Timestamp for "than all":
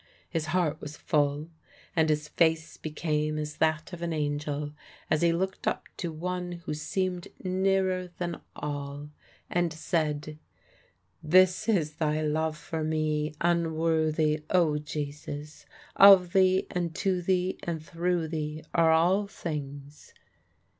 8.17-9.11